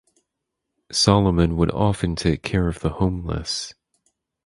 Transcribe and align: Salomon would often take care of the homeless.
Salomon 0.91 1.57
would 1.57 1.69
often 1.69 2.15
take 2.15 2.41
care 2.41 2.67
of 2.67 2.79
the 2.79 2.89
homeless. 2.93 3.75